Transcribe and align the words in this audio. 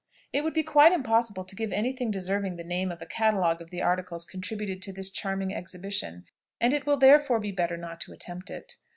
It 0.33 0.43
would 0.43 0.55
be 0.55 0.63
quite 0.63 0.91
impossible 0.93 1.43
to 1.43 1.55
give 1.55 1.71
any 1.71 1.93
thing 1.93 2.09
deserving 2.09 2.55
the 2.55 2.63
name 2.63 2.91
of 2.91 3.03
a 3.03 3.05
catalogue 3.05 3.61
of 3.61 3.69
the 3.69 3.83
articles 3.83 4.25
contributed 4.25 4.81
to 4.81 4.91
this 4.91 5.11
charming 5.11 5.53
exhibition; 5.53 6.25
and 6.59 6.73
it 6.73 6.87
will 6.87 6.97
therefore 6.97 7.39
be 7.39 7.51
better 7.51 7.77
not 7.77 8.01
to 8.01 8.11
attempt 8.11 8.49
it. 8.49 8.77